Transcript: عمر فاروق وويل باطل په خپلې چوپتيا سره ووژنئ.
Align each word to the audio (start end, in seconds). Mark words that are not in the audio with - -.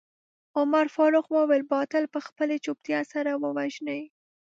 عمر 0.57 0.85
فاروق 0.95 1.27
وويل 1.31 1.63
باطل 1.73 2.03
په 2.13 2.19
خپلې 2.27 2.55
چوپتيا 2.65 2.99
سره 3.13 3.31
ووژنئ. 3.41 4.01